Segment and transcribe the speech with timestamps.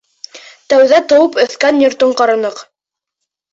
[0.73, 2.65] Тәүҙә тыуып үҫкән йортон ҡараныҡ.